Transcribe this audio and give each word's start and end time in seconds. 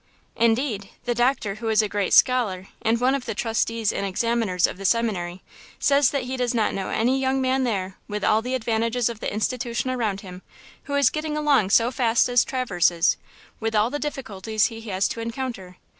"Indeed, 0.35 0.89
the 1.05 1.13
doctor, 1.13 1.53
who 1.61 1.69
is 1.69 1.83
a 1.83 1.87
great 1.87 2.11
scholar, 2.11 2.69
and 2.81 2.99
one 2.99 3.13
of 3.13 3.25
the 3.25 3.35
trustees 3.35 3.93
and 3.93 4.03
examiners 4.03 4.65
of 4.65 4.77
the 4.77 4.83
Seminary, 4.83 5.43
says 5.77 6.09
that 6.09 6.23
he 6.23 6.35
does 6.37 6.55
not 6.55 6.73
know 6.73 6.89
any 6.89 7.19
young 7.19 7.39
man 7.39 7.65
there, 7.65 7.97
with 8.07 8.23
all 8.23 8.41
the 8.41 8.55
advantages 8.55 9.09
of 9.09 9.19
the 9.19 9.31
institution 9.31 9.91
around 9.91 10.21
him, 10.21 10.41
who 10.85 10.95
is 10.95 11.11
getting 11.11 11.37
along 11.37 11.69
so 11.69 11.91
fast 11.91 12.27
as 12.29 12.43
Traverse 12.43 12.89
is, 12.89 13.15
with 13.59 13.75
all 13.75 13.91
the 13.91 13.99
difficulties 13.99 14.65
he 14.65 14.81
has 14.89 15.07
to 15.09 15.21
encounter. 15.21 15.77